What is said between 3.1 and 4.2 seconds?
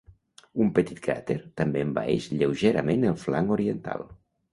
el flanc oriental.